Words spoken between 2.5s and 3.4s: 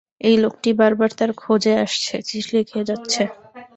লিখে যাচ্ছে।